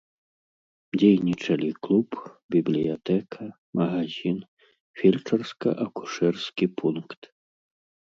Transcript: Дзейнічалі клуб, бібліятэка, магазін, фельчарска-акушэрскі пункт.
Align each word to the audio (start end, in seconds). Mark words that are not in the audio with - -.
Дзейнічалі 0.99 1.67
клуб, 1.87 2.09
бібліятэка, 2.55 3.43
магазін, 3.81 4.39
фельчарска-акушэрскі 5.01 6.65
пункт. 6.81 7.21